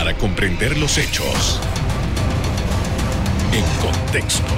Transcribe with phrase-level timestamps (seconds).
[0.00, 1.60] para comprender los hechos
[3.52, 4.50] en contexto.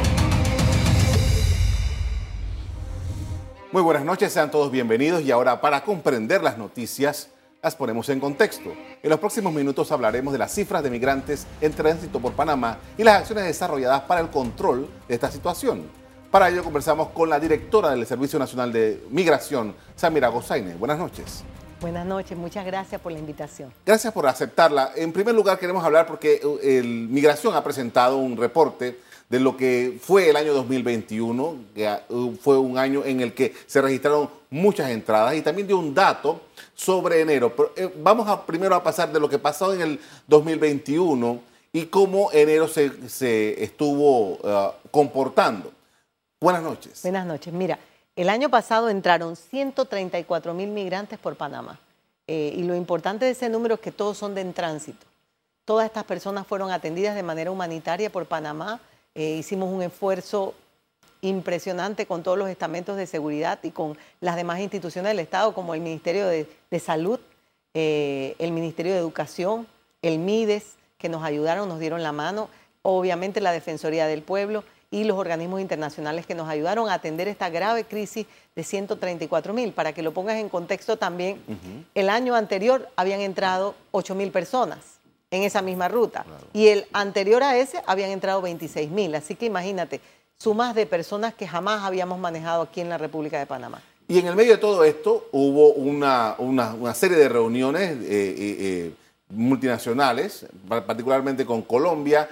[3.72, 7.28] Muy buenas noches, sean todos bienvenidos y ahora para comprender las noticias
[7.60, 8.72] las ponemos en contexto.
[9.02, 13.02] En los próximos minutos hablaremos de las cifras de migrantes en tránsito por Panamá y
[13.02, 15.90] las acciones desarrolladas para el control de esta situación.
[16.30, 20.76] Para ello conversamos con la directora del Servicio Nacional de Migración, Samira Gozaine.
[20.76, 21.42] Buenas noches.
[21.82, 23.72] Buenas noches, muchas gracias por la invitación.
[23.84, 24.92] Gracias por aceptarla.
[24.94, 29.56] En primer lugar queremos hablar porque eh, el Migración ha presentado un reporte de lo
[29.56, 32.00] que fue el año 2021, que ah,
[32.40, 36.42] fue un año en el que se registraron muchas entradas y también dio un dato
[36.72, 37.52] sobre enero.
[37.56, 41.40] Pero, eh, vamos a primero a pasar de lo que pasó en el 2021
[41.72, 45.72] y cómo enero se, estuvo ah, comportando.
[46.40, 47.02] Buenas noches.
[47.02, 47.52] Buenas noches.
[47.52, 47.76] Mira,
[48.16, 51.78] el año pasado entraron 134 mil migrantes por Panamá.
[52.26, 55.06] Eh, y lo importante de ese número es que todos son de en tránsito.
[55.64, 58.80] Todas estas personas fueron atendidas de manera humanitaria por Panamá
[59.14, 60.54] eh, hicimos un esfuerzo
[61.20, 65.74] impresionante con todos los estamentos de seguridad y con las demás instituciones del Estado, como
[65.74, 66.46] el Ministerio de,
[66.80, 67.20] Salud,
[67.74, 69.66] eh, el Ministerio de Educación,
[70.00, 72.48] el MIDES, que nos ayudaron, nos dieron la mano,
[72.82, 77.48] obviamente la Defensoría del Pueblo y los organismos internacionales que nos ayudaron a atender esta
[77.48, 79.72] grave crisis de 134 mil.
[79.72, 81.40] Para que lo pongas en contexto también,
[81.94, 84.78] el año anterior habían entrado 8 mil personas
[85.30, 86.26] en esa misma ruta.
[86.52, 89.14] Y el anterior a ese habían entrado 26 mil.
[89.14, 90.02] Así que imagínate,
[90.36, 93.80] sumas de personas que jamás habíamos manejado aquí en la República de Panamá.
[94.08, 96.36] Y en el medio de todo esto hubo una,
[96.92, 98.92] serie de reuniones eh, eh, eh,
[99.30, 102.28] multinacionales, particularmente con Colombia,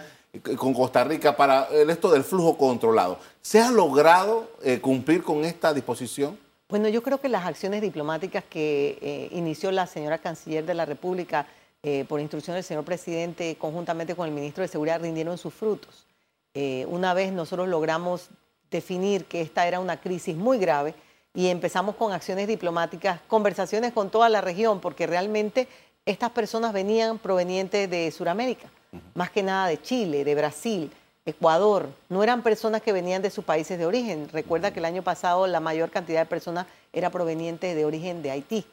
[0.56, 3.18] con Costa Rica, para el esto del flujo controlado.
[3.42, 4.48] ¿Se ha logrado
[4.80, 6.38] cumplir con esta disposición?
[6.68, 11.46] Bueno, yo creo que las acciones diplomáticas que inició la señora canciller de la República
[11.82, 16.04] eh, por instrucción del señor presidente, conjuntamente con el ministro de Seguridad, rindieron sus frutos.
[16.52, 18.28] Eh, una vez nosotros logramos
[18.70, 20.94] definir que esta era una crisis muy grave
[21.32, 25.68] y empezamos con acciones diplomáticas, conversaciones con toda la región, porque realmente
[26.04, 28.70] estas personas venían provenientes de Sudamérica,
[29.14, 30.90] más que nada de Chile, de Brasil,
[31.26, 34.28] Ecuador, no eran personas que venían de sus países de origen.
[34.32, 38.30] Recuerda que el año pasado la mayor cantidad de personas era proveniente de origen de
[38.30, 38.64] Haití.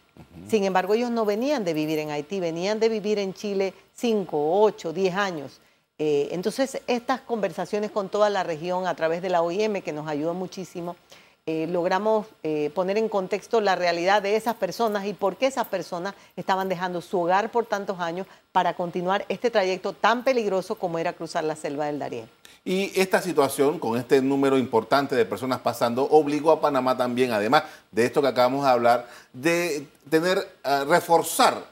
[0.48, 4.62] Sin embargo, ellos no venían de vivir en Haití, venían de vivir en Chile 5,
[4.62, 5.60] 8, 10 años.
[6.00, 10.08] Eh, entonces, estas conversaciones con toda la región a través de la OIM, que nos
[10.08, 10.96] ayudó muchísimo,
[11.50, 15.66] eh, logramos eh, poner en contexto la realidad de esas personas y por qué esas
[15.66, 21.00] personas estaban dejando su hogar por tantos años para continuar este trayecto tan peligroso como
[21.00, 22.30] era cruzar la selva del Darién.
[22.66, 27.64] Y esta situación, con este número importante de personas pasando, obligó a Panamá también, además
[27.94, 31.64] de esto que acabamos de hablar, de tener, uh, reforzar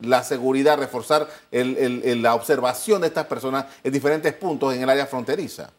[0.00, 5.70] la seguridad, reforzar la observación de estas personas en diferentes puntos en el área fronteriza.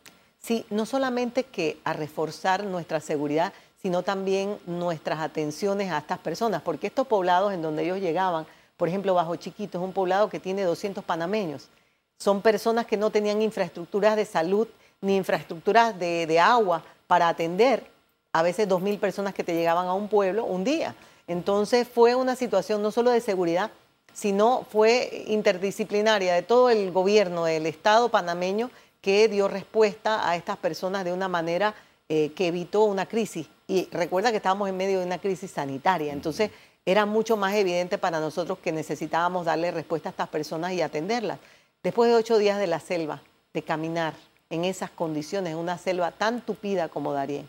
[0.42, 6.62] Sí, no solamente que a reforzar nuestra seguridad, sino también nuestras atenciones a estas personas,
[6.62, 8.46] porque estos poblados en donde ellos llegaban,
[8.78, 11.70] por ejemplo, Bajo Chiquito, es un poblado que tiene 200 panameños
[12.22, 14.68] son personas que no tenían infraestructuras de salud
[15.02, 17.84] ni infraestructuras de, agua para atender
[18.32, 20.94] a veces 2.000 personas que te llegaban a un pueblo un día.
[21.28, 23.72] Entonces fue una situación no solo de seguridad,
[24.14, 28.70] sino fue interdisciplinaria de todo el gobierno del Estado panameño
[29.02, 31.74] que dio respuesta a estas personas de una manera
[32.08, 33.48] eh, que evitó una crisis.
[33.68, 36.52] Y recuerda que estábamos en medio de una crisis sanitaria, entonces
[36.86, 41.40] era mucho más evidente para nosotros que necesitábamos darle respuesta a estas personas y atenderlas.
[41.84, 43.22] Después de ocho días de la selva,
[43.54, 44.14] de caminar
[44.50, 47.48] en esas condiciones, una selva tan tupida como Darién,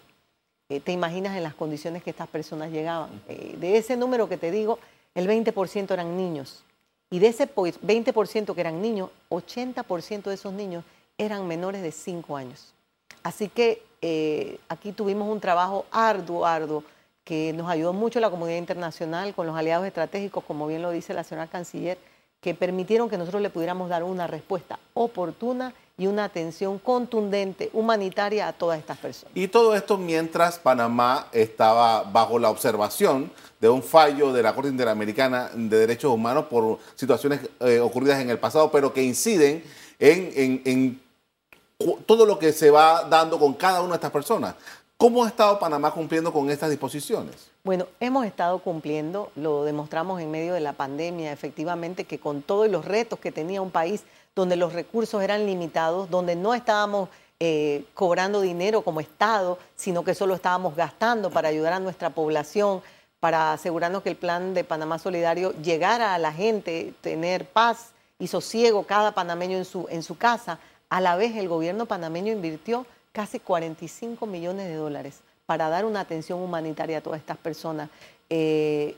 [0.69, 3.11] eh, te imaginas en las condiciones que estas personas llegaban.
[3.29, 4.79] Eh, de ese número que te digo,
[5.15, 6.65] el 20% eran niños.
[7.11, 10.85] Y de ese 20% que eran niños, 80% de esos niños
[11.23, 12.73] eran menores de 5 años.
[13.23, 16.85] Así que eh, aquí tuvimos un trabajo arduo, arduo,
[17.25, 21.15] que nos ayudó mucho la comunidad internacional con los aliados estratégicos, como bien lo dice
[21.15, 21.99] la señora canciller,
[22.41, 28.49] que permitieron que nosotros le pudiéramos dar una respuesta oportuna y una atención contundente, humanitaria
[28.49, 29.31] a todas estas personas.
[29.37, 33.31] Y todo esto mientras Panamá estaba bajo la observación
[33.61, 38.31] de un fallo de la Corte Interamericana de Derechos Humanos por situaciones eh, ocurridas en
[38.31, 39.63] el pasado, pero que inciden
[40.01, 41.02] en, en
[42.07, 44.55] todo lo que se va dando con cada una de estas personas.
[44.97, 47.35] ¿Cómo ha estado Panamá cumpliendo con estas disposiciones?
[47.65, 52.69] Bueno, hemos estado cumpliendo, lo demostramos en medio de la pandemia, efectivamente, que con todos
[52.69, 57.09] los retos que tenía un país donde los recursos eran limitados, donde no estábamos
[57.41, 62.81] eh, cobrando dinero como Estado, sino que solo estábamos gastando para ayudar a nuestra población,
[63.19, 67.91] para asegurarnos que el plan de Panamá Solidario llegara a la gente, tener paz
[68.21, 70.61] y sosiego cada panameño en su, en su casa,
[70.93, 76.01] a la vez el gobierno panameño invirtió casi 45 millones de dólares para dar una
[76.01, 77.89] atención humanitaria a todas estas personas.
[78.29, 78.95] Eh,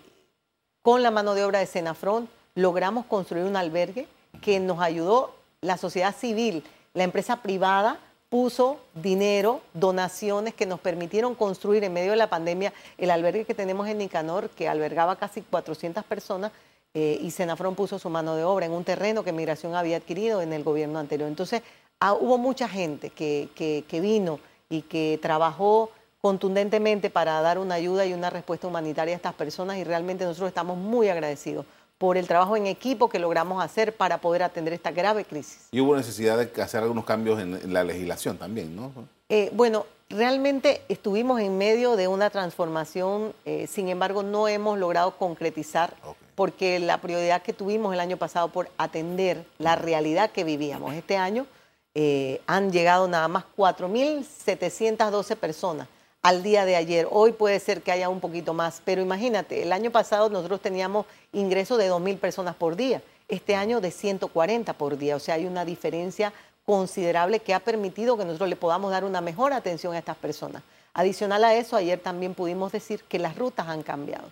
[0.82, 4.08] con la mano de obra de Senafrón logramos construir un albergue
[4.42, 6.64] que nos ayudó la sociedad civil,
[6.94, 12.72] la empresa privada puso dinero, donaciones que nos permitieron construir en medio de la pandemia
[12.98, 16.50] el albergue que tenemos en Nicanor, que albergaba casi 400 personas,
[16.96, 20.40] eh, y Senafrón puso su mano de obra en un terreno que Migración había adquirido
[20.40, 21.28] en el gobierno anterior.
[21.28, 21.62] Entonces,
[22.08, 25.90] ah, hubo mucha gente que, que vino y que trabajó
[26.20, 30.48] contundentemente para dar una ayuda y una respuesta humanitaria a estas personas y realmente nosotros
[30.48, 31.66] estamos muy agradecidos
[31.98, 35.68] por el trabajo en equipo que logramos hacer para poder atender esta grave crisis.
[35.70, 38.92] Y hubo necesidad de hacer algunos cambios en, la legislación también, ¿no?
[39.28, 45.16] Eh, bueno, realmente estuvimos en medio de una transformación, eh, sin embargo no hemos logrado
[45.16, 45.94] concretizar
[46.34, 50.94] porque la prioridad que tuvimos el año pasado por atender la realidad que vivíamos.
[50.94, 51.46] Este año
[51.94, 55.88] eh, han llegado nada más 4.712 personas
[56.22, 57.06] al día de ayer.
[57.10, 61.06] Hoy puede ser que haya un poquito más, pero imagínate, el año pasado nosotros teníamos
[61.32, 65.46] ingresos de 2.000 personas por día, este año de 140 por día, o sea, hay
[65.46, 66.32] una diferencia
[66.64, 70.62] considerable que ha permitido que nosotros le podamos dar una mejor atención a estas personas.
[70.94, 74.28] Adicional a eso, ayer también pudimos decir que las rutas han cambiado.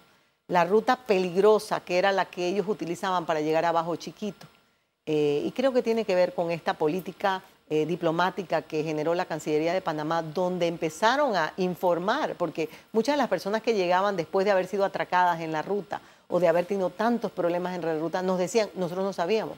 [0.49, 4.47] La ruta peligrosa, que era la que ellos utilizaban para llegar a Bajo Chiquito,
[5.05, 7.43] eh, y creo que tiene que ver con esta política
[7.75, 13.17] eh, diplomática que generó la Cancillería de Panamá, donde empezaron a informar, porque muchas de
[13.17, 16.67] las personas que llegaban después de haber sido atracadas en la ruta o de haber
[16.67, 19.57] tenido tantos problemas en la ruta, nos decían, nosotros no sabíamos.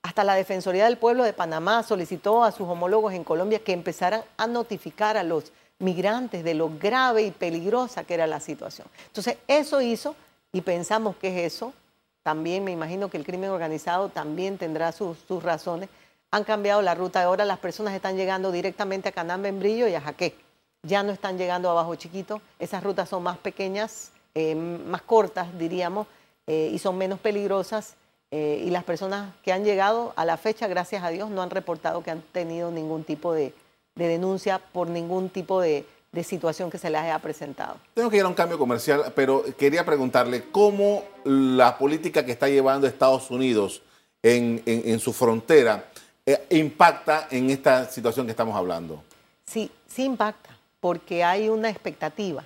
[0.00, 4.22] Hasta la Defensoría del Pueblo de Panamá solicitó a sus homólogos en Colombia que empezaran
[4.38, 8.88] a notificar a los migrantes de lo grave y peligrosa que era la situación.
[9.08, 10.16] Entonces, eso hizo,
[10.52, 11.74] y pensamos que es eso,
[12.22, 15.90] también me imagino que el crimen organizado también tendrá sus, sus razones,
[16.30, 17.22] han cambiado la ruta.
[17.22, 20.36] Ahora las personas están llegando directamente a Canamba en Brillo y a Jaque.
[20.82, 22.40] Ya no están llegando a Bajo Chiquito.
[22.58, 26.06] Esas rutas son más pequeñas, eh, más cortas, diríamos,
[26.46, 27.96] eh, y son menos peligrosas.
[28.30, 31.50] Eh, y las personas que han llegado a la fecha, gracias a Dios, no han
[31.50, 33.52] reportado que han tenido ningún tipo de,
[33.96, 35.84] denuncia por ningún tipo de,
[36.24, 37.76] situación que se les haya presentado.
[37.94, 42.48] Tengo que ir a un cambio comercial, pero quería preguntarle cómo la política que está
[42.48, 43.82] llevando Estados Unidos
[44.22, 45.84] en su frontera
[46.32, 49.02] eh, impacta en esta situación que estamos hablando?
[49.44, 50.50] Sí, sí impacta,
[50.80, 52.44] porque hay una expectativa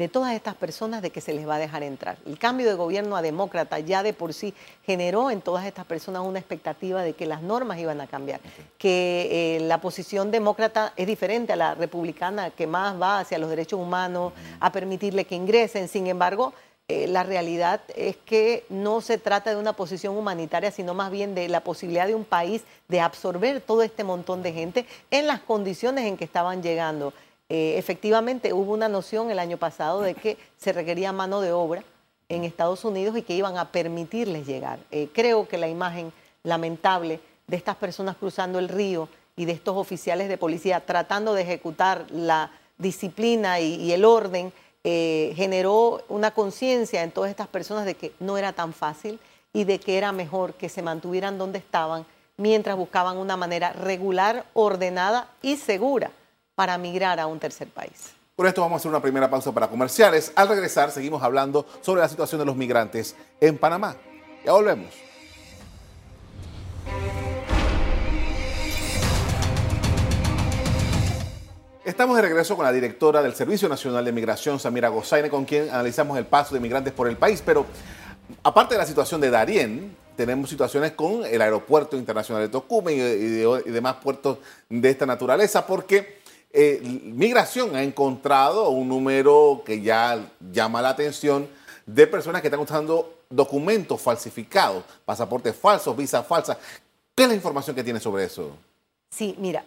[0.00, 2.16] de todas estas personas de que se les va a dejar entrar.
[2.24, 4.54] El cambio de gobierno a demócrata ya de por sí
[4.86, 8.40] generó en todas estas personas una expectativa de que las normas iban a cambiar,
[8.78, 13.50] que eh, la posición demócrata es diferente a la republicana que más va hacia los
[13.50, 15.86] derechos humanos, a permitirle que ingresen.
[15.86, 16.54] Sin embargo,
[16.90, 21.36] eh, la realidad es que no se trata de una posición humanitaria, sino más bien
[21.36, 25.38] de la posibilidad de un país de absorber todo este montón de gente en las
[25.38, 27.12] condiciones en que estaban llegando.
[27.48, 31.84] Eh, efectivamente, hubo una noción el año pasado de que se requería mano de obra
[32.28, 34.80] en Estados Unidos y que iban a permitirles llegar.
[34.90, 39.76] Eh, creo que la imagen lamentable de estas personas cruzando el río y de estos
[39.76, 44.52] oficiales de policía tratando de ejecutar la disciplina y el orden
[44.84, 49.20] eh, generó una conciencia en todas estas personas de que no era tan fácil
[49.52, 52.06] y de que era mejor que se mantuvieran donde estaban
[52.36, 56.10] mientras buscaban una manera regular, ordenada y segura
[56.54, 58.14] para migrar a un tercer país.
[58.34, 60.32] Por esto vamos a hacer una primera pausa para comerciales.
[60.34, 63.96] Al regresar seguimos hablando sobre la situación de los migrantes en Panamá.
[64.44, 65.09] Ya volvemos.
[71.90, 75.68] Estamos de regreso con la directora del Servicio Nacional de Migración, Samira Gozaine, con quien
[75.70, 77.42] analizamos el paso de migrantes por el país.
[77.44, 77.66] Pero
[78.44, 83.70] aparte de la situación de Darién, tenemos situaciones con el Aeropuerto Internacional de Tocumen y,
[83.72, 86.20] demás puertos de esta naturaleza, porque
[86.52, 91.48] eh, Migración ha encontrado un número que ya llama la atención
[91.86, 96.56] de personas que están usando documentos falsificados, pasaportes falsos, visas falsas.
[97.16, 98.56] ¿Qué es la información que tiene sobre eso?
[99.10, 99.64] Sí, mira,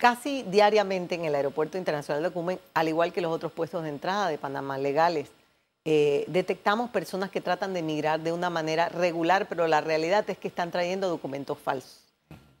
[0.00, 3.90] Casi diariamente en el Aeropuerto Internacional de Cumen, al igual que los otros puestos de
[3.90, 5.28] entrada de Panamá legales,
[5.84, 10.38] eh, detectamos personas que tratan de emigrar de una manera regular, pero la realidad es
[10.38, 12.00] que están trayendo documentos falsos.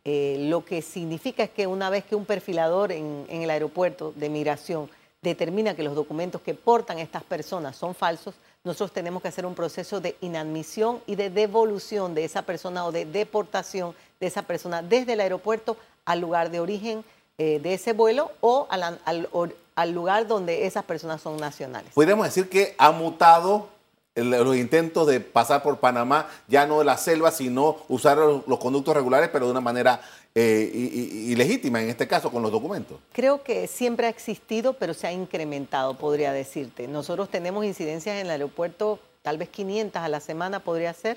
[0.04, 4.12] Eh, lo que significa es que una vez que un perfilador en, en, el aeropuerto
[4.16, 4.90] de migración
[5.22, 9.54] determina que los documentos que portan estas personas son falsos, nosotros tenemos que hacer un
[9.54, 14.82] proceso de inadmisión y de devolución de esa persona o de deportación de esa persona
[14.82, 17.02] desde el aeropuerto al lugar de origen
[17.42, 21.90] eh, de ese vuelo o al, lugar donde esas personas son nacionales.
[21.94, 23.68] Podríamos decir que ha mutado
[24.14, 28.94] los intentos de pasar por Panamá, ya no de la selva, sino usar los, conductos
[28.94, 30.02] regulares, pero de una manera
[30.34, 32.98] eh, ilegítima, en este caso, con los documentos?
[33.14, 36.88] Creo que siempre ha existido, pero se ha incrementado, podría decirte.
[36.88, 41.16] Nosotros tenemos incidencias en el aeropuerto, tal vez 500 a la semana podría ser.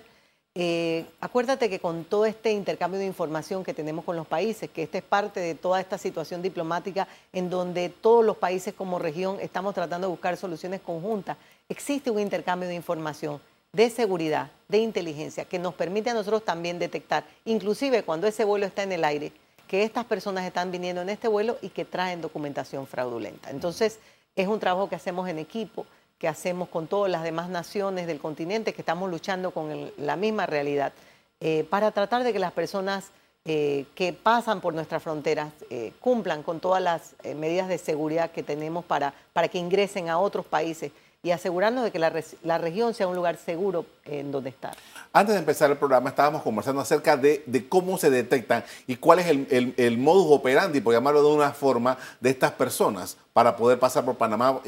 [0.55, 4.83] Eh, acuérdate que con todo este intercambio de información que tenemos con los países, que
[4.83, 9.39] esta es parte de toda esta situación diplomática en donde todos los países como región
[9.41, 11.37] estamos tratando de buscar soluciones conjuntas,
[11.69, 13.41] existe un intercambio de información
[13.71, 18.67] de seguridad, de inteligencia, que nos permite a nosotros también detectar, inclusive cuando ese vuelo
[18.67, 19.31] está en el aire,
[19.67, 23.49] que estas personas están viniendo en este vuelo y que traen documentación fraudulenta.
[23.49, 23.97] Entonces,
[24.35, 25.87] es un trabajo que hacemos en equipo,
[26.23, 30.45] que hacemos con todas las demás naciones del continente, que estamos luchando con la misma
[30.45, 30.93] realidad,
[31.41, 33.09] eh, para tratar de que las personas
[33.43, 38.41] eh, que pasan por nuestras fronteras eh, cumplan con todas las medidas de seguridad que
[38.41, 40.93] tenemos para, para que ingresen a otros países
[41.25, 44.75] y asegurarnos de que la, región sea un lugar seguro en donde estar.
[45.13, 49.27] Antes de empezar el programa estábamos conversando acerca de, cómo se detectan y cuál es
[49.27, 54.15] el, modus operandi, por llamarlo de una forma, de estas personas para poder pasar por
[54.15, 54.59] Panamá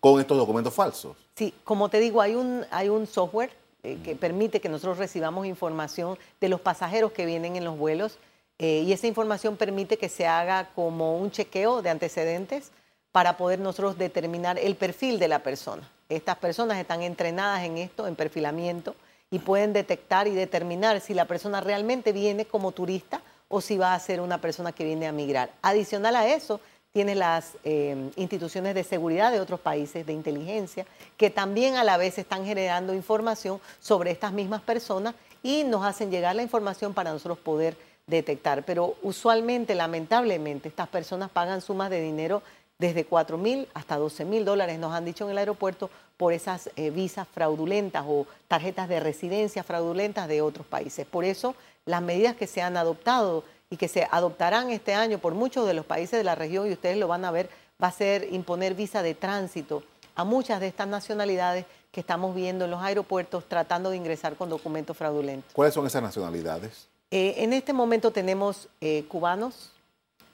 [0.00, 1.14] con estos documentos falsos.
[1.36, 3.50] Sí, como te digo, hay un, hay un software
[3.82, 8.18] eh, que permite que nosotros recibamos información de los pasajeros que vienen en los vuelos
[8.58, 12.72] eh, y esa información permite que se haga como un chequeo de antecedentes
[13.12, 15.88] para poder nosotros determinar el perfil de la persona.
[16.08, 18.94] Estas personas están entrenadas en esto, en perfilamiento,
[19.30, 23.94] y pueden detectar y determinar si la persona realmente viene como turista o si va
[23.94, 25.50] a ser una persona que viene a migrar.
[25.62, 26.60] Adicional a eso,
[26.92, 30.86] tiene las eh, instituciones de seguridad de otros países, de inteligencia,
[31.16, 36.10] que también a la vez están generando información sobre estas mismas personas y nos hacen
[36.10, 38.64] llegar la información para nosotros poder detectar.
[38.64, 42.42] Pero usualmente, lamentablemente, estas personas pagan sumas de dinero
[42.78, 46.70] desde 4 mil hasta 12 mil dólares, nos han dicho en el aeropuerto, por esas
[46.76, 51.06] eh, visas fraudulentas o tarjetas de residencia fraudulentas de otros países.
[51.06, 51.54] Por eso,
[51.86, 55.74] las medidas que se han adoptado y que se adoptarán este año por muchos de
[55.74, 57.50] los países de la región, y ustedes lo van a ver,
[57.82, 59.82] va a ser imponer visa de tránsito
[60.14, 64.48] a muchas de estas nacionalidades que estamos viendo en los aeropuertos tratando de ingresar con
[64.48, 65.52] documentos fraudulentos.
[65.52, 66.88] ¿Cuáles son esas nacionalidades?
[67.10, 69.70] Eh, en este momento tenemos eh, cubanos,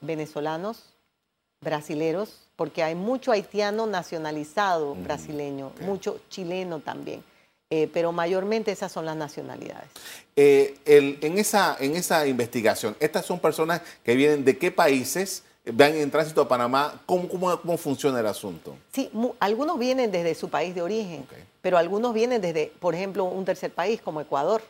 [0.00, 0.93] venezolanos,
[1.64, 7.24] brasileros, porque hay mucho haitiano nacionalizado brasileño, mucho chileno también.
[7.70, 9.88] Eh, pero mayormente esas son las nacionalidades.
[10.36, 15.42] Eh, en, esa, en esa investigación, ¿estas son personas que vienen de qué países?
[15.72, 18.76] van en tránsito a Panamá, ¿cómo, cómo, funciona el asunto?
[18.92, 21.26] Sí, algunos vienen desde su país de origen,
[21.62, 24.60] pero algunos vienen desde, por ejemplo, un tercer país como Ecuador,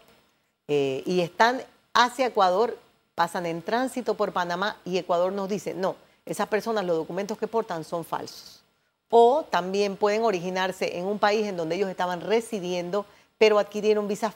[0.69, 1.63] eh, y están
[1.95, 2.79] hacia Ecuador,
[3.15, 7.47] pasan en tránsito por Panamá y Ecuador nos dice, no, esas personas los documentos que
[7.47, 8.63] portan son falsos.
[9.11, 13.07] O también pueden originarse en un país en donde ellos estaban residiendo,
[13.39, 14.35] pero adquirieron visas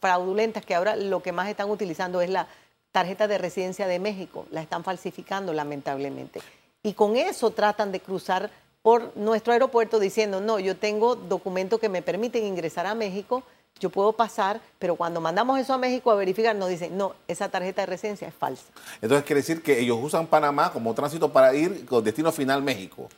[0.00, 2.48] fraudulentas, que ahora lo que más están utilizando es la
[2.92, 4.46] tarjeta de residencia de México.
[4.50, 6.40] La están falsificando, lamentablemente.
[6.82, 8.50] Y con eso tratan de cruzar
[8.82, 13.42] por nuestro aeropuerto diciendo, no, yo tengo documentos que me permiten ingresar a México,
[13.78, 17.48] yo puedo pasar, pero cuando mandamos eso a México a verificar, nos dicen, no, esa
[17.48, 18.64] tarjeta de residencia es falsa.
[19.00, 23.08] Entonces quiere decir que ellos usan Panamá como tránsito para ir con destino final México.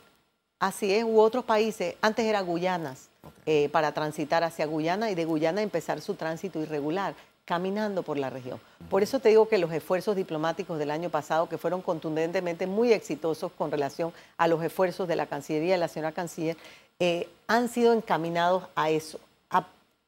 [0.59, 3.09] Así es, u otros países, antes era Guyanas,
[3.45, 7.15] eh, para transitar hacia Guyana y de Guyana empezar su tránsito irregular,
[7.45, 8.59] caminando por la región.
[8.89, 12.93] Por eso te digo que los esfuerzos diplomáticos del año pasado, que fueron contundentemente muy
[12.93, 16.55] exitosos con relación a los esfuerzos de la Cancillería y la señora Canciller,
[16.99, 19.19] eh, han sido encaminados a eso,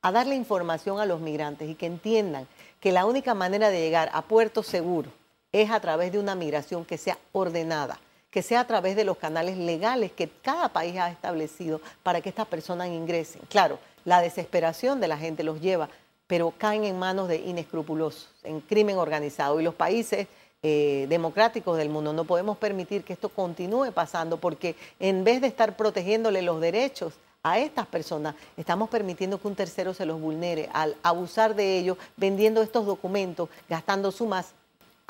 [0.04, 2.46] a darle información a los migrantes y que entiendan
[2.80, 5.10] que la única manera de llegar a puerto seguro
[5.54, 7.98] es a través de una migración que sea ordenada,
[8.30, 12.30] que sea a través de los canales legales que cada país ha establecido para que
[12.30, 13.42] estas personas ingresen.
[13.50, 15.88] Claro, la desesperación de la gente los lleva,
[16.28, 19.62] pero caen en manos de inescrupulosos, en crimen organizado.
[19.62, 20.28] Y los países
[20.64, 25.48] eh, democráticos del mundo no podemos permitir que esto continúe pasando porque en vez de
[25.48, 30.70] estar protegiéndole los derechos a estas personas estamos permitiendo que un tercero se los vulnere
[30.74, 34.54] al abusar de ellos, vendiendo estos documentos, gastando sumas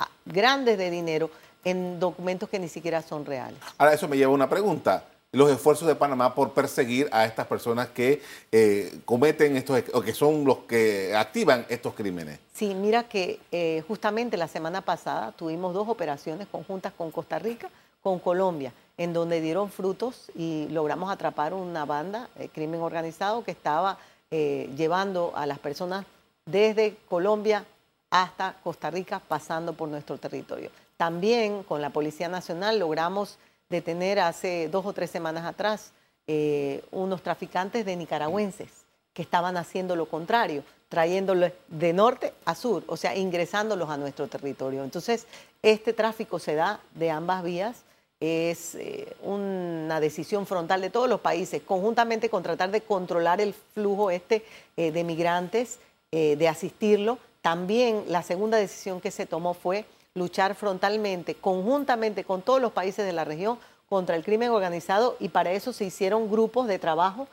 [0.00, 1.30] ah, grandes de dinero
[1.64, 3.58] en documentos que ni siquiera son reales.
[3.78, 5.04] Ahora, eso me lleva a una pregunta.
[5.32, 8.22] Los esfuerzos de Panamá por perseguir a estas personas que
[8.52, 12.38] eh, cometen estos, o que son los que activan estos crímenes.
[12.52, 17.68] Sí, mira que eh, justamente la semana pasada tuvimos dos operaciones conjuntas con Costa Rica,
[18.04, 23.50] con Colombia en donde dieron frutos y logramos atrapar una banda de crimen organizado que
[23.50, 23.98] estaba
[24.30, 26.04] eh, llevando a las personas
[26.44, 27.64] desde Colombia
[28.10, 30.70] hasta Costa Rica, pasando por nuestro territorio.
[30.98, 33.38] También con la Policía Nacional logramos
[33.70, 35.92] detener hace dos o tres semanas atrás
[36.26, 38.84] eh, unos traficantes de nicaragüenses
[39.14, 44.28] que estaban haciendo lo contrario, trayéndolos de norte a sur, o sea, ingresándolos a nuestro
[44.28, 44.84] territorio.
[44.84, 45.26] Entonces,
[45.62, 47.84] este tráfico se da de ambas vías,
[48.24, 53.54] es eh, una decisión frontal de todos los países, conjuntamente con tratar de controlar el
[53.54, 54.44] flujo este
[54.76, 55.78] eh, de migrantes,
[56.10, 57.18] eh, de asistirlo.
[57.42, 63.04] También la segunda decisión que se tomó fue luchar frontalmente, conjuntamente con todos los países
[63.04, 67.28] de la región, contra el crimen organizado y para eso se hicieron grupos de trabajo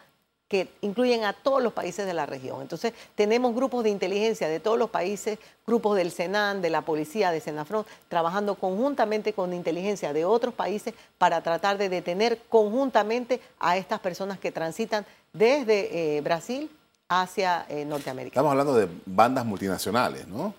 [0.52, 2.62] que incluyen a todos los países de la región.
[2.62, 7.32] Entonces, tenemos grupos de inteligencia de todos los países, grupos del Senan, de la policía,
[7.32, 13.78] de Senafrón, trabajando conjuntamente con inteligencia de otros países para tratar de detener conjuntamente a
[13.78, 16.70] estas personas que transitan desde eh, Brasil
[17.08, 18.34] hacia eh, Norteamérica.
[18.34, 20.54] Estamos hablando de bandas multinacionales, ¿no?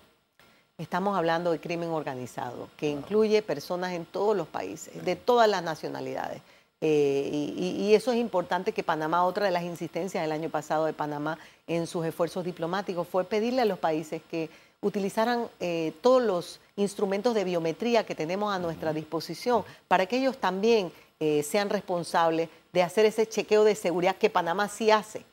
[0.79, 5.61] Estamos hablando de crimen organizado, que incluye personas en todos los países, de todas las
[5.61, 6.41] nacionalidades.
[6.85, 10.91] Eh, y, eso es importante que Panamá, otra de las insistencias del año pasado de
[10.91, 14.49] Panamá en sus esfuerzos diplomáticos fue pedirle a los países que
[14.81, 20.37] utilizaran eh, todos los instrumentos de biometría que tenemos a nuestra disposición para que ellos
[20.37, 25.23] también eh, sean responsables de hacer ese chequeo de seguridad que Panamá sí hace.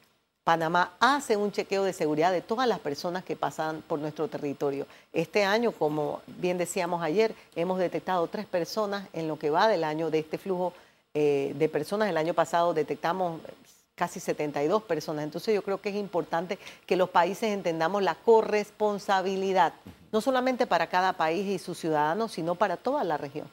[0.45, 4.87] Panamá hace un chequeo de seguridad de todas las personas que pasan por nuestro territorio.
[5.13, 9.83] Este año, como bien decíamos ayer, hemos detectado tres personas en lo que va del
[9.83, 10.73] año de este flujo
[11.15, 12.09] eh, de personas.
[12.09, 13.41] El año pasado detectamos
[13.95, 15.25] casi 72 personas.
[15.25, 19.75] Entonces yo creo que es importante que los países entendamos la corresponsabilidad,
[20.11, 23.47] no solamente para cada país y sus ciudadanos, sino para toda la región.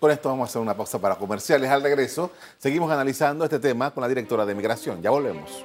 [0.00, 1.70] Con esto vamos a hacer una pausa para comerciales.
[1.70, 5.02] Al regreso, seguimos analizando este tema con la directora de Migración.
[5.02, 5.64] Ya volvemos.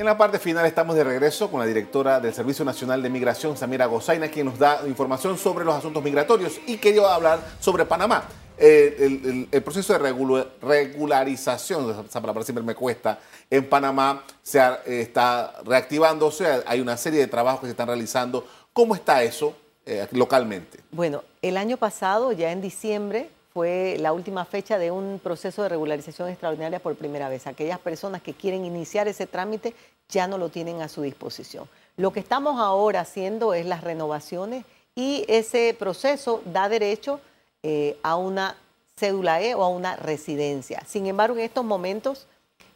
[0.00, 3.54] En la parte final estamos de regreso con la directora del Servicio Nacional de Migración,
[3.54, 8.24] Samira Gozaina, quien nos da información sobre los asuntos migratorios y quería hablar sobre Panamá.
[8.56, 13.18] Eh, el, proceso de regularización, esa palabra siempre me cuesta,
[13.50, 14.62] en Panamá se
[15.02, 18.46] está reactivándose, hay una serie de trabajos que se están realizando.
[18.72, 20.78] ¿Cómo está eso eh, localmente?
[20.92, 23.28] Bueno, el año pasado, ya en diciembre,
[23.60, 27.46] fue la última fecha de un proceso de regularización extraordinaria por primera vez.
[27.46, 29.74] Aquellas personas que quieren iniciar ese trámite
[30.08, 31.68] ya no lo tienen a su disposición.
[31.98, 37.20] Lo que estamos ahora haciendo es las renovaciones y ese proceso da derecho
[37.62, 38.56] eh, a una
[38.96, 40.82] cédula E o a una residencia.
[40.86, 42.28] Sin embargo, en estos momentos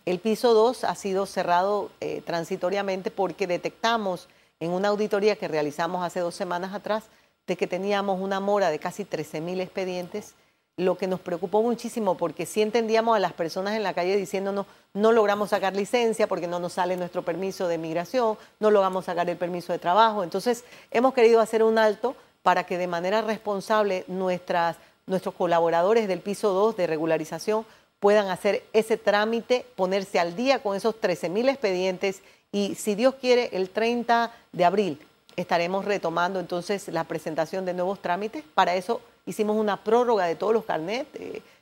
[0.04, 4.28] el piso 2 ha sido cerrado eh, transitoriamente porque detectamos
[4.60, 7.04] en una auditoría que realizamos hace dos semanas atrás
[7.46, 10.34] de que teníamos una mora de casi 13 mil expedientes
[10.76, 14.66] lo que nos preocupó muchísimo, porque sí entendíamos a las personas en la calle diciéndonos,
[14.92, 19.30] no logramos sacar licencia porque no nos sale nuestro permiso de migración, no logramos sacar
[19.30, 20.24] el permiso de trabajo.
[20.24, 26.20] Entonces, hemos querido hacer un alto para que de manera responsable nuestras, nuestros colaboradores del
[26.20, 27.64] piso 2 de regularización
[28.00, 33.14] puedan hacer ese trámite, ponerse al día con esos 13 mil expedientes y, si Dios
[33.14, 35.00] quiere, el 30 de abril
[35.36, 38.44] estaremos retomando entonces la presentación de nuevos trámites.
[38.54, 41.08] Para eso hicimos una prórroga de todos los carnets.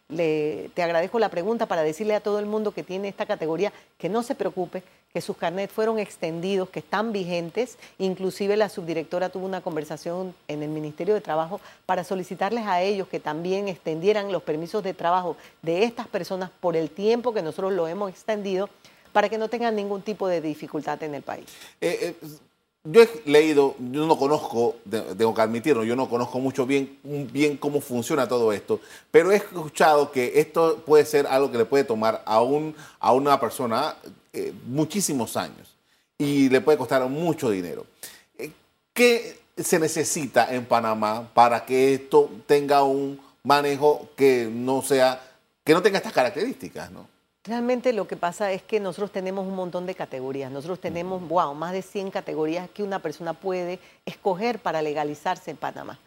[0.09, 3.73] Le, te agradezco la pregunta para decirle a todo el mundo que tiene esta categoría
[3.97, 7.79] que no se preocupe, que sus carnets fueron extendidos, que están vigentes.
[7.99, 13.09] Inclusive la subdirectora tuvo una conversación en el Ministerio de Trabajo para solicitarles a ellos
[13.09, 17.73] que también extendieran los permisos de trabajo de estas personas por el tiempo que nosotros
[17.73, 18.69] lo hemos extendido
[19.13, 21.47] para que no tengan ningún tipo de dificultad en el país.
[21.81, 22.27] Eh, eh,
[22.85, 27.57] yo he leído, yo no conozco, tengo que admitirlo, yo no conozco mucho bien, bien
[27.57, 31.85] cómo funciona todo esto, pero he escuchado que esto puede ser algo que le puede
[31.85, 33.97] tomar a, un, a una persona
[34.33, 35.77] eh, muchísimos años
[36.19, 37.87] y le puede costar mucho dinero.
[38.37, 38.51] Eh,
[38.93, 45.23] ¿Qué se necesita en Panamá para que esto tenga un manejo que no sea,
[45.63, 47.12] que no tenga estas características, ¿no?
[47.45, 50.51] Realmente lo que pasa es que nosotros tenemos un montón de categorías.
[50.53, 55.57] Nosotros tenemos, wow, más de 100 categorías que una persona puede escoger para legalizarse en
[55.57, 55.99] Panamá.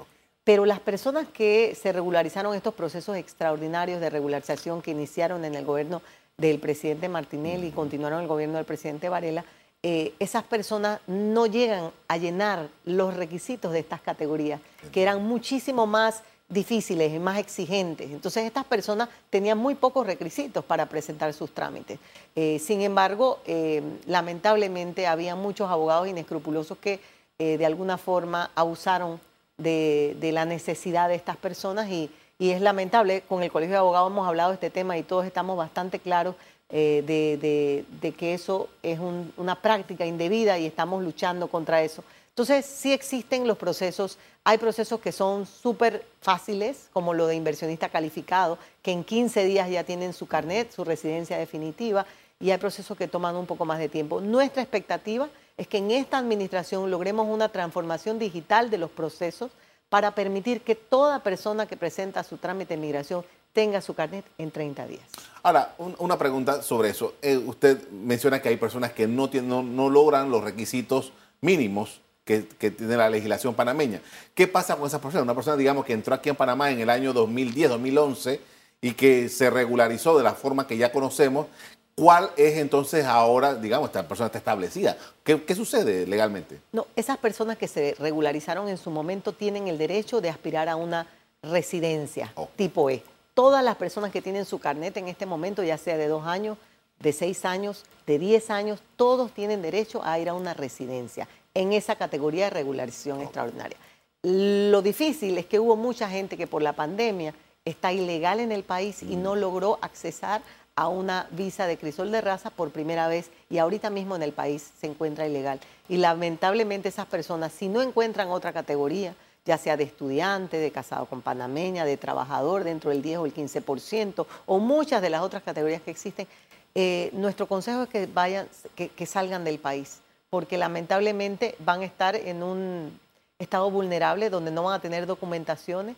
[0.46, 5.66] Pero las personas que se regularizaron estos procesos extraordinarios de regularización que iniciaron en el
[5.66, 6.02] gobierno
[6.38, 9.44] del presidente Martinelli y continuaron en el gobierno del presidente Varela,
[9.84, 15.86] eh, esas personas no llegan a llenar los requisitos de estas categorías, que eran muchísimo
[15.86, 18.12] más difíciles más exigentes.
[18.12, 22.00] Entonces estas personas tenían muy pocos requisitos para presentar sus trámites.
[22.36, 27.00] Eh, sin embargo, eh, lamentablemente había muchos abogados inescrupulosos que
[27.40, 29.20] eh, de alguna forma abusaron
[29.58, 34.28] de, la necesidad de estas personas y, es lamentable, con el Colegio de Abogados hemos
[34.28, 36.36] hablado de este tema y todos estamos bastante claros
[36.70, 37.86] de,
[38.18, 39.00] que eso es
[39.38, 42.04] una práctica indebida y estamos luchando contra eso.
[42.30, 47.90] Entonces, sí existen los procesos, hay procesos que son súper fáciles, como lo de inversionista
[47.90, 52.06] calificado, que en 15 días ya tienen su carnet, su residencia definitiva,
[52.40, 54.22] y hay procesos que toman un poco más de tiempo.
[54.22, 59.50] Nuestra expectativa es que en esta administración logremos una transformación digital de los procesos
[59.90, 64.52] para permitir que toda persona que presenta su trámite de migración tenga su carnet en
[64.52, 65.06] 30 días.
[65.42, 67.16] Ahora, una pregunta sobre eso.
[67.24, 69.28] Eh, usted menciona que hay personas que no,
[69.64, 74.02] no logran los requisitos mínimos que, tiene la legislación panameña.
[74.34, 75.24] ¿Qué pasa con esas personas?
[75.24, 78.42] Una persona, digamos, que entró aquí en Panamá en el año 2010, 2011
[78.82, 81.46] y que se regularizó de la forma que ya conocemos.
[81.94, 84.98] ¿Cuál es entonces ahora, digamos, esta persona está establecida?
[85.24, 86.60] ¿Qué, sucede legalmente?
[86.74, 90.76] No, esas personas que se regularizaron en su momento tienen el derecho de aspirar a
[90.76, 91.08] una
[91.42, 93.04] residencia tipo E.
[93.34, 96.58] Todas las personas que tienen su carnet en este momento, ya sea de dos años,
[97.00, 101.74] de seis años, de diez años, todos tienen derecho a ir a una residencia en
[101.74, 103.78] esa categoría de regularización extraordinaria.
[104.22, 108.64] Lo difícil es que hubo mucha gente que por la pandemia está ilegal en el
[108.64, 110.42] país y no logró accesar
[110.76, 114.34] a una visa de crisol de raza por primera vez y ahorita mismo en el
[114.34, 115.60] país se encuentra ilegal.
[115.88, 119.16] Y lamentablemente esas personas, si no encuentran otra categoría,
[119.46, 123.34] ya sea de estudiante, de casado con panameña, de trabajador dentro del 10 o el
[123.34, 126.28] 15%, o muchas de las otras categorías que existen,
[126.74, 130.02] eh, nuestro consejo es que vayan, que salgan del país
[130.36, 133.00] porque lamentablemente van a estar en un
[133.40, 135.96] estado vulnerable donde no van a tener documentaciones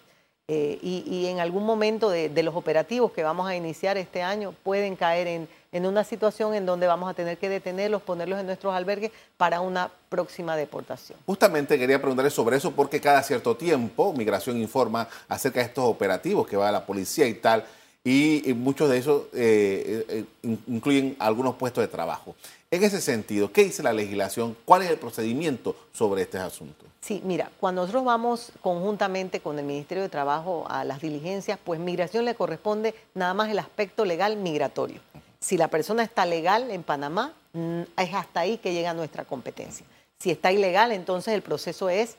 [0.48, 4.96] eh, y, en algún momento de, los operativos que vamos a iniciar este año pueden
[4.96, 5.26] caer
[5.72, 9.60] en, una situación en donde vamos a tener que detenerlos, ponerlos en nuestros albergues para
[9.60, 11.18] una próxima deportación.
[11.26, 16.48] Justamente quería preguntarle sobre eso porque cada cierto tiempo Migración informa acerca de estos operativos
[16.48, 17.66] que va a la policía y tal
[18.04, 20.26] y, muchos de esos eh, eh,
[20.68, 22.36] incluyen algunos puestos de trabajo.
[22.70, 24.58] En ese sentido, ¿qué dice la legislación?
[24.66, 26.86] ¿Cuál es el procedimiento sobre este asunto?
[27.00, 31.80] Sí, mira, cuando nosotros vamos conjuntamente con el Ministerio de Trabajo a las diligencias, pues
[31.80, 35.00] migración le corresponde nada más el aspecto legal migratorio.
[35.40, 39.86] Si la persona está legal en Panamá, mm, es hasta ahí que llega nuestra competencia.
[40.20, 42.18] Si está ilegal, entonces el proceso es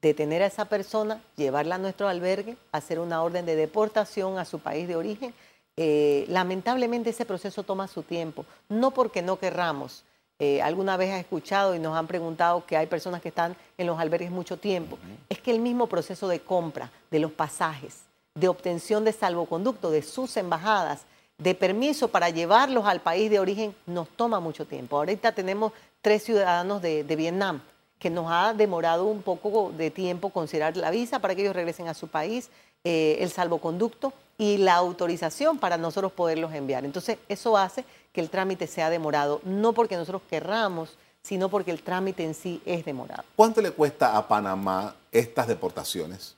[0.00, 4.60] detener a esa persona, llevarla a nuestro albergue, hacer una orden de deportación a su
[4.60, 5.34] país de origen.
[5.76, 10.04] Eh, lamentablemente ese proceso toma su tiempo, no porque no querramos.
[10.38, 13.86] Eh, alguna vez ha escuchado y nos han preguntado que hay personas que están en
[13.86, 14.98] los albergues mucho tiempo.
[15.28, 18.02] Es que el mismo proceso de compra de los pasajes,
[18.34, 21.02] de obtención de salvoconducto de sus embajadas,
[21.38, 24.96] de permiso para llevarlos al país de origen, nos toma mucho tiempo.
[24.96, 27.60] Ahorita tenemos tres ciudadanos de Vietnam
[28.04, 31.88] que nos ha demorado un poco de tiempo considerar la visa para que ellos regresen
[31.88, 32.50] a su país,
[32.84, 36.84] eh, el salvoconducto y la autorización para nosotros poderlos enviar.
[36.84, 41.82] Entonces, eso hace que el trámite sea demorado, no porque nosotros querramos, sino porque el
[41.82, 43.24] trámite en sí es demorado.
[43.34, 46.36] ¿Cuánto le cuesta a Panamá estas deportaciones?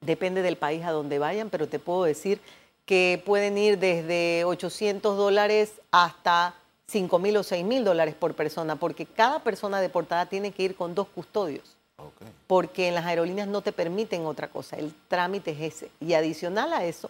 [0.00, 2.40] Depende del país a donde vayan, pero te puedo decir
[2.84, 6.54] que pueden ir desde 800 dólares hasta
[6.88, 10.76] 5 mil o 6 mil dólares por persona, porque cada persona deportada tiene que ir
[10.76, 11.76] con dos custodios.
[12.46, 15.90] Porque en las aerolíneas no te permiten otra cosa, el trámite es ese.
[16.00, 17.08] Y adicional a eso,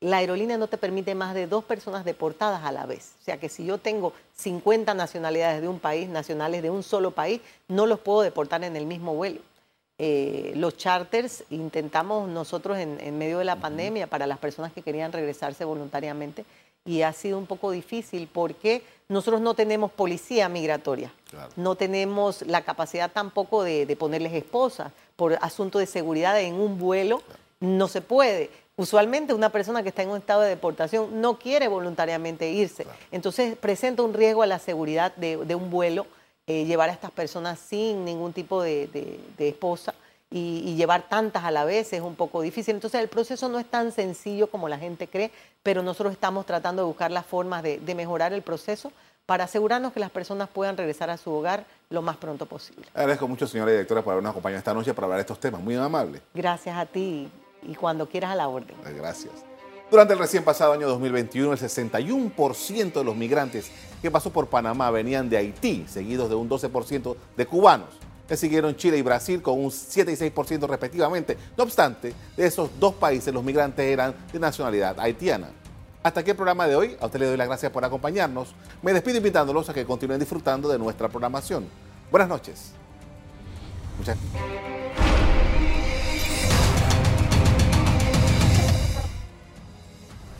[0.00, 3.14] la aerolínea no te permite más de dos personas deportadas a la vez.
[3.20, 7.10] O sea que si yo tengo 50 nacionalidades de un país, nacionales de un solo
[7.10, 9.40] país, no los puedo deportar en el mismo vuelo.
[10.00, 14.82] Eh, los charters intentamos nosotros en, en medio de la pandemia para las personas que
[14.82, 16.44] querían regresarse voluntariamente
[16.88, 21.12] y ha sido un poco difícil porque nosotros no tenemos policía migratoria,
[21.56, 27.22] no tenemos la capacidad tampoco de, ponerles esposas por asunto de seguridad en un vuelo,
[27.60, 28.50] no se puede.
[28.78, 33.58] Usualmente una persona que está en un estado de deportación no quiere voluntariamente irse, entonces
[33.58, 36.06] presenta un riesgo a la seguridad de, un vuelo
[36.46, 39.94] eh, llevar a estas personas sin ningún tipo de esposa
[40.30, 42.74] y, llevar tantas a la vez es un poco difícil.
[42.74, 45.30] Entonces el proceso no es tan sencillo como la gente cree,
[45.62, 48.92] pero nosotros estamos tratando de buscar las formas de, mejorar el proceso
[49.26, 52.86] para asegurarnos que las personas puedan regresar a su hogar lo más pronto posible.
[52.94, 55.60] Agradezco mucho, señora directora, por habernos acompañado esta noche para hablar de estos temas.
[55.60, 56.22] Muy amable.
[56.32, 57.28] Gracias a ti
[57.62, 58.76] y cuando quieras a la orden.
[58.96, 59.32] Gracias.
[59.90, 63.70] Durante el recién pasado año 2021, el 61% de los migrantes
[64.02, 67.88] que pasó por Panamá venían de Haití, seguidos de un 12% de cubanos.
[68.28, 71.38] Le siguieron Chile y Brasil con un 7 y 6% respectivamente.
[71.56, 75.48] No obstante, de esos dos países los migrantes eran de nacionalidad haitiana.
[76.02, 76.96] Hasta aquí el programa de hoy.
[77.00, 78.54] A usted le doy las gracias por acompañarnos.
[78.82, 81.66] Me despido invitándolos a que continúen disfrutando de nuestra programación.
[82.10, 82.72] Buenas noches.
[83.98, 84.16] Muchas